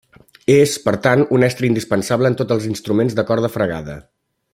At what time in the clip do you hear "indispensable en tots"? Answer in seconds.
1.71-2.57